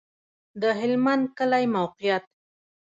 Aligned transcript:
د 0.61 0.63
هلمند 0.79 1.25
کلی 1.37 1.65
موقعیت 1.75 2.23